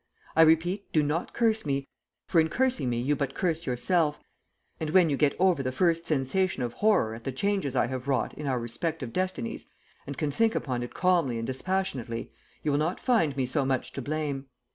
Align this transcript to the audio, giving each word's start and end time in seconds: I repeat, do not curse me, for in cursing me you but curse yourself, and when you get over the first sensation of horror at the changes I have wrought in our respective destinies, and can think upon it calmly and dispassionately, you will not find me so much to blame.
I 0.35 0.41
repeat, 0.41 0.91
do 0.91 1.03
not 1.03 1.31
curse 1.31 1.63
me, 1.63 1.87
for 2.25 2.41
in 2.41 2.49
cursing 2.49 2.89
me 2.89 2.99
you 2.99 3.15
but 3.15 3.35
curse 3.35 3.67
yourself, 3.67 4.19
and 4.79 4.89
when 4.89 5.11
you 5.11 5.15
get 5.15 5.35
over 5.37 5.61
the 5.61 5.71
first 5.71 6.07
sensation 6.07 6.63
of 6.63 6.73
horror 6.73 7.13
at 7.13 7.23
the 7.23 7.31
changes 7.31 7.75
I 7.75 7.85
have 7.85 8.07
wrought 8.07 8.33
in 8.33 8.47
our 8.47 8.59
respective 8.59 9.13
destinies, 9.13 9.67
and 10.07 10.17
can 10.17 10.31
think 10.31 10.55
upon 10.55 10.81
it 10.81 10.95
calmly 10.95 11.37
and 11.37 11.45
dispassionately, 11.45 12.31
you 12.63 12.71
will 12.71 12.79
not 12.79 12.99
find 12.99 13.37
me 13.37 13.45
so 13.45 13.63
much 13.63 13.91
to 13.91 14.01
blame. 14.01 14.47